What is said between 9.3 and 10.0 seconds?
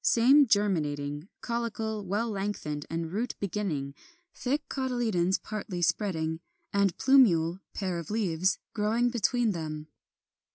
them.